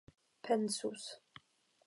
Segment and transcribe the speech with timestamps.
[0.43, 1.03] pensus